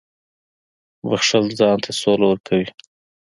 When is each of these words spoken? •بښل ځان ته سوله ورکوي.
•بښل 1.09 1.45
ځان 1.59 1.77
ته 1.83 1.91
سوله 2.01 2.25
ورکوي. 2.29 2.69